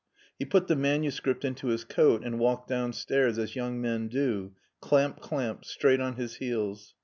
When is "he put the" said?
0.39-0.75